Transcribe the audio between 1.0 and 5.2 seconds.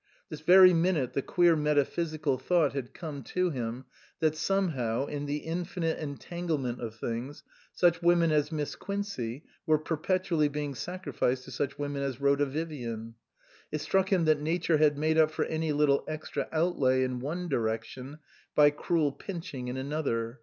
the queer metaphysical thought had come to him that somehow,